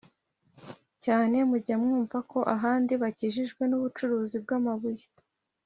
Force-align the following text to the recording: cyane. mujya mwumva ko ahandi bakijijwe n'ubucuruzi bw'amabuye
cyane. 1.03 1.37
mujya 1.49 1.75
mwumva 1.81 2.17
ko 2.31 2.39
ahandi 2.55 2.93
bakijijwe 3.03 3.61
n'ubucuruzi 3.67 4.35
bw'amabuye 4.43 5.05